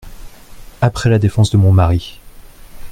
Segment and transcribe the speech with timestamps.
[0.81, 2.19] Après la défense de mon mari!…